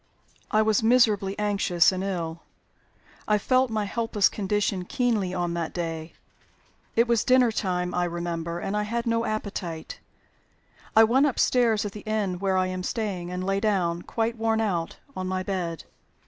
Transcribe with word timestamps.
"I 0.49 0.63
was 0.63 0.81
miserably 0.81 1.37
anxious 1.37 1.91
and 1.91 2.03
ill. 2.03 2.41
I 3.27 3.37
felt 3.37 3.69
my 3.69 3.85
helpless 3.85 4.29
condition 4.29 4.83
keenly 4.83 5.31
on 5.31 5.53
that 5.53 5.75
day. 5.75 6.13
It 6.95 7.07
was 7.07 7.23
dinner 7.23 7.51
time, 7.51 7.93
I 7.93 8.05
remember, 8.05 8.57
and 8.57 8.75
I 8.75 8.81
had 8.81 9.05
no 9.05 9.25
appetite. 9.25 9.99
I 10.95 11.03
went 11.03 11.27
upstairs 11.27 11.85
(at 11.85 11.91
the 11.91 11.99
inn 11.99 12.39
where 12.39 12.57
I 12.57 12.65
am 12.65 12.81
staying), 12.81 13.29
and 13.29 13.43
lay 13.43 13.59
down, 13.59 14.01
quite 14.01 14.39
worn 14.39 14.59
out, 14.59 14.97
on 15.15 15.27
my 15.27 15.43
bed. 15.43 15.83